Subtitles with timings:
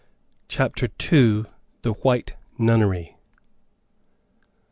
[0.47, 1.45] CHAPTER II.
[1.83, 3.17] THE WHITE NUNNERY.